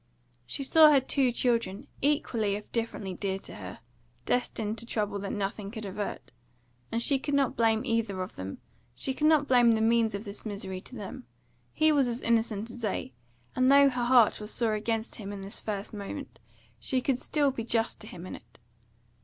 She 0.47 0.63
saw 0.63 0.89
her 0.91 0.99
two 0.99 1.31
children, 1.31 1.85
equally 2.01 2.55
if 2.55 2.71
differently 2.71 3.13
dear 3.13 3.37
to 3.37 3.53
her, 3.57 3.81
destined 4.25 4.79
to 4.79 4.85
trouble 4.87 5.19
that 5.19 5.31
nothing 5.31 5.69
could 5.69 5.85
avert, 5.85 6.31
and 6.91 6.99
she 6.99 7.19
could 7.19 7.35
not 7.35 7.55
blame 7.55 7.85
either 7.85 8.19
of 8.23 8.35
them; 8.35 8.57
she 8.95 9.13
could 9.13 9.27
not 9.27 9.47
blame 9.47 9.69
the 9.73 9.79
means 9.79 10.15
of 10.15 10.25
this 10.25 10.43
misery 10.43 10.81
to 10.81 10.95
them; 10.95 11.27
he 11.71 11.91
was 11.91 12.07
as 12.07 12.23
innocent 12.23 12.71
as 12.71 12.81
they, 12.81 13.13
and 13.55 13.69
though 13.69 13.89
her 13.89 14.05
heart 14.05 14.39
was 14.39 14.51
sore 14.51 14.73
against 14.73 15.17
him 15.17 15.31
in 15.31 15.41
this 15.41 15.59
first 15.59 15.93
moment, 15.93 16.39
she 16.79 16.99
could 16.99 17.19
still 17.19 17.51
be 17.51 17.63
just 17.63 18.01
to 18.01 18.07
him 18.07 18.25
in 18.25 18.33
it. 18.33 18.57